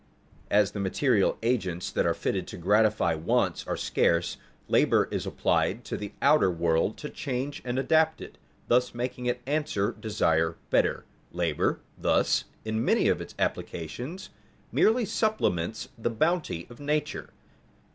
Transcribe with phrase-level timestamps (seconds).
[0.49, 5.85] _As the material agents that are fitted to gratify wants are scarce, labor is applied
[5.85, 11.05] to the outer world to change and adapt it, thus making it answer desire better.
[11.31, 14.31] Labor, thus, in many of its applications
[14.71, 17.29] merely supplements the bounty of nature.